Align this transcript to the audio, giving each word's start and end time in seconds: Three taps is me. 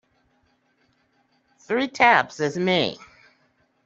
Three 1.59 1.87
taps 1.87 2.39
is 2.39 2.57
me. 2.57 2.97